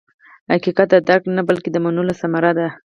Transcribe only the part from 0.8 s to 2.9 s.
د درک نه، بلکې د منلو ثمره ده.